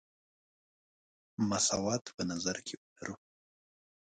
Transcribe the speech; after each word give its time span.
مساوات 1.49 2.03
په 2.15 2.21
نظر 2.31 2.57
کې 2.67 2.75
ولرو. 2.83 3.15